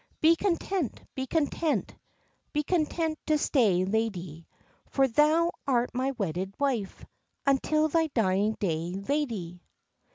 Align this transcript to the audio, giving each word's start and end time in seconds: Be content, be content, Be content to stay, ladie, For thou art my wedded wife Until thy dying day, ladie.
Be 0.19 0.35
content, 0.35 0.99
be 1.13 1.27
content, 1.27 1.95
Be 2.53 2.63
content 2.63 3.19
to 3.27 3.37
stay, 3.37 3.85
ladie, 3.85 4.47
For 4.89 5.07
thou 5.07 5.51
art 5.67 5.91
my 5.93 6.09
wedded 6.17 6.55
wife 6.59 7.05
Until 7.45 7.87
thy 7.87 8.07
dying 8.07 8.53
day, 8.59 8.95
ladie. 8.95 9.61